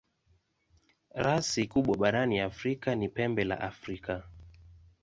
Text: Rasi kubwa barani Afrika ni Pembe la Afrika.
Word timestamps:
Rasi 1.23 1.61
kubwa 1.71 1.93
barani 2.01 2.35
Afrika 2.51 2.89
ni 2.95 3.07
Pembe 3.15 3.43
la 3.43 3.57
Afrika. 3.71 4.23